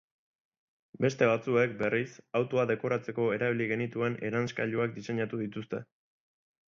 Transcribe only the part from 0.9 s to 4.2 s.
Beste batzuek, berriz, autoa dekoratzeko erabili genituen